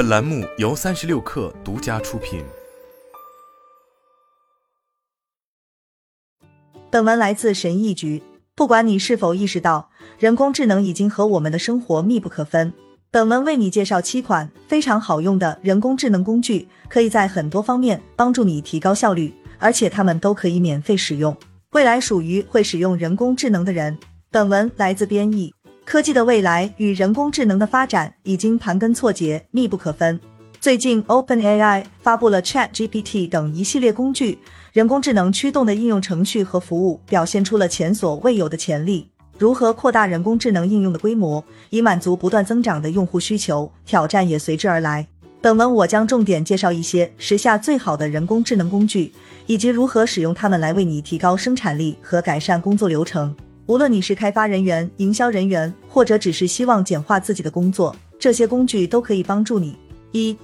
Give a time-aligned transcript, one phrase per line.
[0.00, 2.42] 本栏目由三十六氪独家出品。
[6.90, 8.22] 本文来自神意局。
[8.54, 12.72] 不管你是否意识到，人工智能已经和我们的生活密不可分。
[13.10, 21.36] 本文为你介绍七款非常好用的人工智能工具，可以在很多方面帮助你提高效率，而且它们都可以免费使用。
[21.72, 23.98] 未来属于会使用人工智能的人。
[24.30, 25.52] 本文来自编译。
[25.90, 30.20] 科技的未来与人工智能的发展已经盘根错节、密不可分。
[30.60, 34.38] 最近，OpenAI 发布了 ChatGPT 等一系列工具，
[34.72, 39.10] 人工智能驱动的应用程序和服务表现出了前所未有的潜力。
[39.36, 43.72] 如何扩大人工智能应用的规模，以满足不断增长的用户需求？
[43.84, 45.04] 挑战也随之而来。
[45.40, 49.12] 本文我将重点介绍一些时下最好的人工智能工具，
[49.46, 53.34] 以及如何使用它们来为你提高生产力和改善工作流程。
[53.66, 59.76] 无论你是开发人员、营销人员，或者只是希望简化自己的工作，这些工具都可以帮助你。
[60.12, 60.36] 一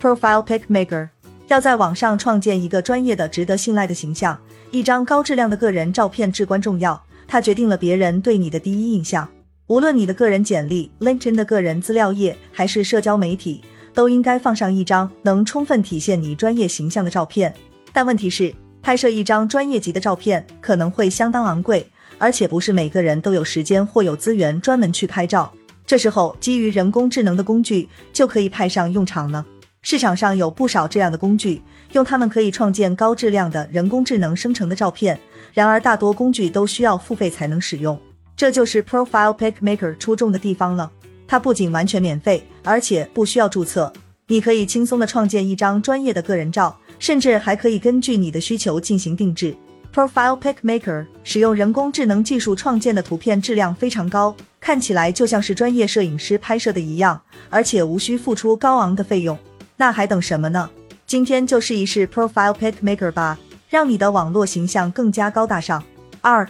[0.00, 1.08] ，Profile Pic Maker，
[1.48, 4.38] 要在网上创建一个专业的、值得信赖的形象，
[4.70, 9.26] 一张高质量的个人照片至关重要，它决定了别人对你的第一印象。
[9.68, 13.62] 无论你的个人简历、LinkedIn 的个人资料页，还是社交媒体，
[13.94, 17.54] 都应该放上一张能充分体现你专业形象的照片。
[17.92, 21.84] 但问题是，拍摄一张专业级的照片可能会相当昂贵。
[22.18, 25.52] 而且不是每个人都有时间或有资源专门去拍照，
[25.86, 29.44] 这时候基于人工智能的工具就可以派上用场了。
[29.82, 35.18] 市场上有不少这样的工具，用它们可以创建高质量的人工智能生成的照片。
[35.54, 37.98] 然而，大多工具都需要付费才能使用，
[38.36, 40.90] 这就是 Profile Pic Maker 出众的地方了。
[41.28, 43.92] 它不仅完全免费，而且不需要注册，
[44.26, 49.56] 你可以轻松的创建一张专业的个人照，甚至还可以根据你的需求进行定制。
[49.96, 59.38] Profile Pic Maker 使用人工智能技术创建的图片质量非常高，看起来就像是专业摄影师拍摄的一样，而且无需付出高昂的费用。
[59.78, 60.68] 那还等什么呢？
[61.06, 63.38] 今天就试一试 Profile Pic Maker 吧，
[63.70, 65.82] 让你的网络形象更加高大上。
[66.20, 66.46] 二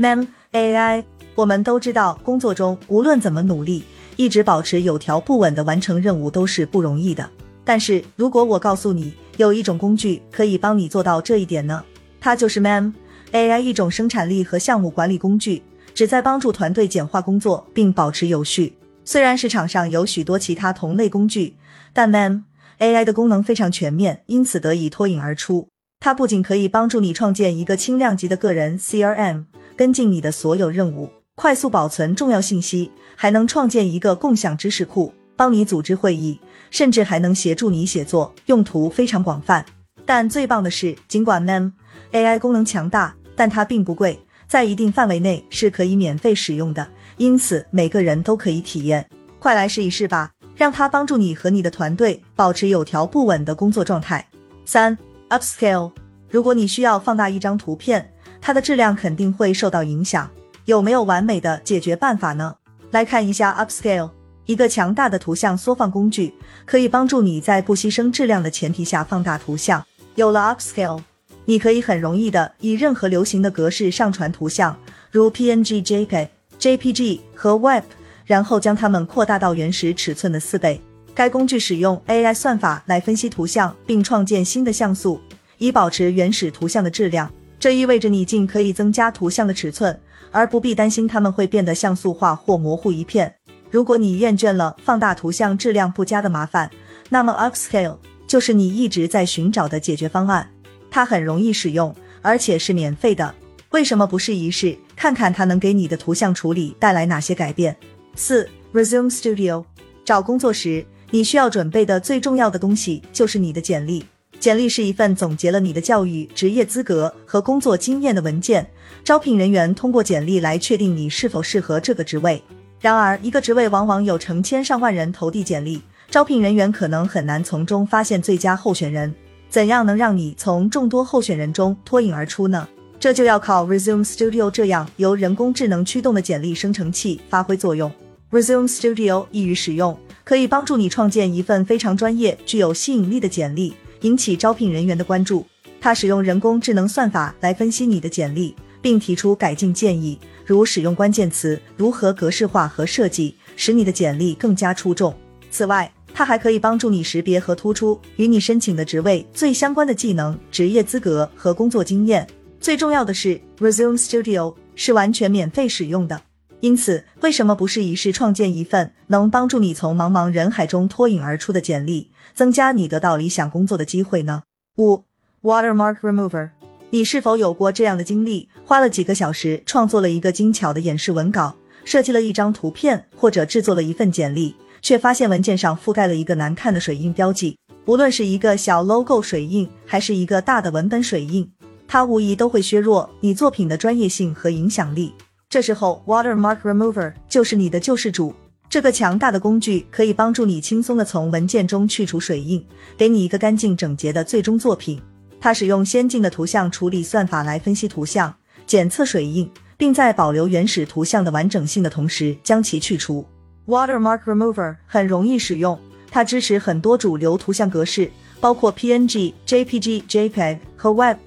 [0.00, 1.04] ，Mem AI，
[1.36, 3.84] 我们都知道，工作中无论怎么努力，
[4.16, 7.30] 一直保持有条不紊的完成任务都是不容易的。
[7.64, 11.84] 但是如果我告诉你，有一种工具可以帮你做到这一点呢？
[12.24, 12.90] 它就是 Mem
[13.32, 15.62] AI 一种生产力和项目管理工具，
[15.94, 18.78] 旨在帮助团队简化工作并保持有序。
[19.04, 21.54] 虽然市场上有许多其他同类工具，
[21.92, 22.44] 但 Mem
[22.78, 25.68] AI 的功能非常全面，因此得以脱颖而出。
[26.00, 29.44] 它不仅可以帮助你创建一个轻量级的个人 CRM，
[29.76, 36.40] 跟进你的所有任务，快速保存重要信息，还能创建一个共享知识库，帮你组织会议，
[36.70, 39.66] 甚至还能协助你写作，用途非常广泛。
[40.06, 41.72] 但最棒的是，尽管 Mem
[42.14, 44.16] AI 功能强大，但它并不贵，
[44.46, 46.86] 在一定范围内是可以免费使用的，
[47.16, 49.04] 因此每个人都可以体验。
[49.40, 54.24] 快来试一试吧，让它帮助你和你的团队保持有条不紊的工作状态。
[54.64, 54.96] 三
[55.28, 55.90] Upscale，
[56.30, 60.30] 如果你需要放大一张图片，它的质量肯定会受到影响。
[60.66, 62.54] 有没有完美的解决办法呢？
[62.92, 64.12] 来看一下 Upscale，
[64.46, 66.32] 一个强大的图像缩放工具，
[66.64, 69.84] 可以帮助你在不牺牲质量的前提下放大图像。
[70.14, 71.02] 有了 Upscale。
[71.46, 74.76] 你可以很容易的以任何流行的格式上传图像，
[75.10, 76.28] 如 PNG、JPEG、
[76.58, 77.84] JPG 和 Web，
[78.24, 80.80] 然后将它们扩大到原始尺寸的四倍。
[81.14, 85.20] 该工具使用 AI 算法来分析图像，并创建新的像素，
[85.58, 87.30] 以保持原始图像的质量。
[87.60, 89.98] 这意味着你尽可以增加图像的尺寸，
[90.30, 93.32] 而不必担心它们会变得像素化或模糊一片。
[93.70, 96.70] 如果你厌倦了放大图像质量不佳的麻烦，
[97.10, 100.50] 那么 Upscale 就是你一直在寻找的解决方案。
[100.94, 103.34] 它很容易使用，而且是免费的。
[103.70, 107.76] 为什么不试一试，看看它能给你的图像处理带来哪些改变？
[108.14, 109.64] 四 Resume Studio，
[110.04, 114.04] 找工作时你需要准备的最重要的东西就是你的简历。
[114.38, 118.64] 简历是一份总结了你的教育、职业资格和工作经验的文件。
[119.02, 122.40] 招聘人员通过简历来确定你是否适合这个职位。
[122.78, 129.12] 然而，一个职位往往有成千上万人投递简历，招聘人员可能很难从中发现最佳候选人。
[129.54, 132.66] 怎样能让你从众多候选人中脱颖而出呢？
[132.98, 137.88] 这就要靠 Resume Studio 这样由人工智能驱动的简历生成器发挥作用。
[138.32, 145.46] Resume Studio 易于使用，可以帮助你创建一份非常专业、具有吸引力的简历，引起招聘人员的关注。
[145.80, 155.14] 它使用人工智能算法来分析你的简历，并提出改进建议，如使用关键词、如何格式化和设计，使你的简历更加出众。
[155.52, 162.24] 此外，它还可以帮助你识别和突出与你申请的职位最相关的技能、职业资格和工作经验。
[162.60, 166.22] 最重要的是，Resume Studio 是完全免费使用的，
[166.60, 174.44] 因此，为什么不试一试创建一份能帮助你从茫茫人海中脱颖而出的简历，增加你得到理想工作的机会呢？
[174.78, 175.02] 五
[175.42, 176.50] ，Watermark Remover，
[176.90, 178.48] 你是否有过这样的经历？
[178.64, 187.58] 花了几个小时创作了一个精巧的演示文稿，设计了一张图片，或者制作了一份简历，却发现文件上覆盖了一个难看的水印标记。
[187.86, 191.50] 无论是一个小 logo 水印，还是一个大的文本水印，
[191.88, 195.14] 它无疑都会削弱你作品的专业性和影响力。
[195.48, 198.34] 这时候，Watermark Remover 就是你的救世主。
[198.68, 202.64] 这个强大的工具可以帮助你轻松的从文件中去除水印，
[202.98, 205.00] 给你一个干净整洁的最终作品。
[205.40, 208.34] 它使用先进的图像处理算法来分析图像、
[208.66, 213.24] 检测水印，并在保留原始图像的完整性的同时将其去除。
[213.66, 215.78] Watermark Remover 很容易使用，
[216.10, 221.18] 它支持很多主流图像格式，包括 PNG、JPG、JPEG 和 Web。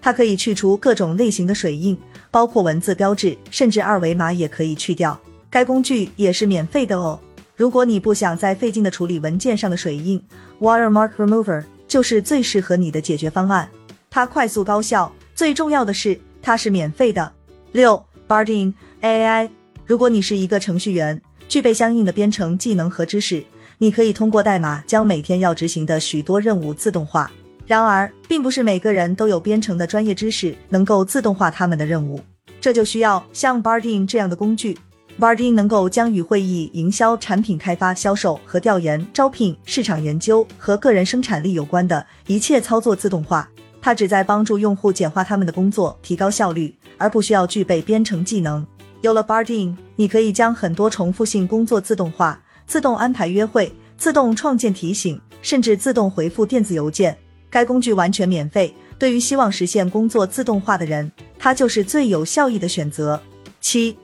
[0.00, 1.98] 它可以去除各种类型的水印。
[2.32, 5.20] 包括文字标志，甚至二维码也可以去掉。
[5.50, 7.18] 该工具也是免费的哦。
[7.56, 10.22] 如果你不想再费劲的处理文件上的水印
[10.60, 13.68] ，Watermark Remover 就是最适合你的解决方案。
[14.08, 17.32] 它快速高效，最重要的是它是免费的。
[17.72, 19.50] 六，Bardeen AI。
[19.84, 23.42] 如果你是一个程序员，具备相应的编程技能和知识，
[23.78, 27.28] 你可以通过代码将每天要执行的许多任务自动化。
[27.66, 32.20] 然而，并不是每个人都有编程的专业知识，能够自动化他们的任务。
[32.60, 34.78] 这就需要像 Bardeen 这样的工具。
[35.18, 43.50] Bardeen 能够将与会议、营销、产品开发、销售和调研、招聘、市场研究和个人生产力有关的一切操作自动化。
[43.82, 48.64] 它旨在帮助用户简化他们的工作，提高效率，而不需要具备编程技能。
[49.02, 57.16] 有了 Bardeen，你可以将很多重复性工作自动化，自动安排约会，自动创建提醒，甚至自动回复电子邮件。
[57.48, 63.20] 该工具完全免费，对于希望实现工作自动化的人，它就是最有效益的选择。
[63.60, 63.96] 七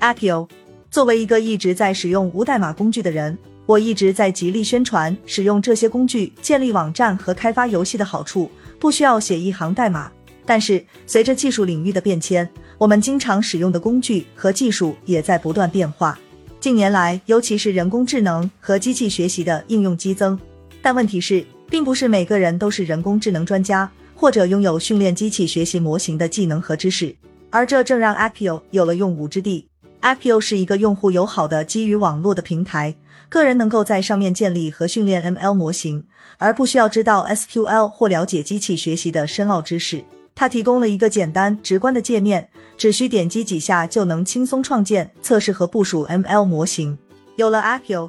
[0.00, 0.48] ，Appio，
[0.90, 10.10] 作为一个一直在使用无代码工具的人，我一直在极力宣传使用这些工具建立网站和开发游戏的好处，不需要写一行代码。
[10.46, 12.48] 但是随着技术领域的变迁，
[12.80, 16.18] 我们经常使用的工具和技术也在不断变化。
[16.58, 20.40] 近年来，尤其是人工智能和机器学习的应用激增，
[20.80, 21.44] 但问题是。
[21.68, 27.14] 并不是每个人都是人工智能专家，或者拥有训练机器学习模型的技能和知识，
[27.48, 29.68] 而这正让 Appio 有了用武之地。
[30.00, 32.96] Appio 是一个用户友好的基于网络的平台，
[33.28, 36.06] 个人能够在上面建立和训练 ML 模型，
[36.38, 40.02] 而不需要知道 SQL 或了解机器学习的深奥知识。
[40.40, 42.48] 它提供了一个简单直观的界面，
[42.78, 46.96] 只需点击几下就能轻松创建、测试和部署 ML 模型。
[47.36, 48.08] 有了 Appio。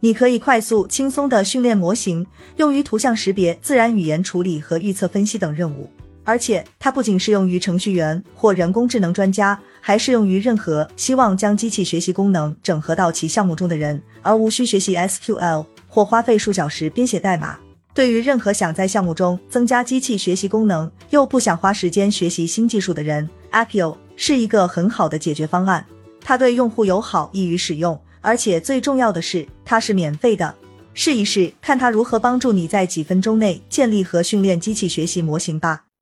[0.00, 2.26] 你可以快速、轻松地训练模型，
[2.56, 5.88] 用于图像识别、自然语言处理和预测分析等任务。
[6.24, 17.56] 而且，它不仅适用于程序员或人工智能专家，还适用于任何希望将机器学习功能整合到其项目中的人，而无需学习 SQL 或花费数小时编写代码。
[17.98, 25.84] 对于任何想在项目中增加机器学习功能，又不想花时间学习新技术的人，Appio 是一个很好的解决方案。
[26.20, 28.00] 它对用户友好，易于使用。
[28.20, 30.54] 而且最重要的是，它是免费的。
[30.94, 35.87] 试一试，看它如何帮助你在几分钟内建立和训练机器学习模型吧。